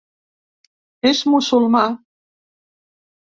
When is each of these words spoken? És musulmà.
És 1.09 1.19
musulmà. 1.33 1.83